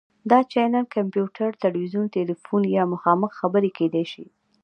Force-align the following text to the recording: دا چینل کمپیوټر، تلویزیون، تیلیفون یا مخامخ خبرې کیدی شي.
دا 0.29 0.39
چینل 0.51 0.85
کمپیوټر، 0.95 1.49
تلویزیون، 1.63 2.05
تیلیفون 2.15 2.61
یا 2.75 2.83
مخامخ 2.93 3.31
خبرې 3.39 3.69
کیدی 3.77 4.05
شي. 4.11 4.25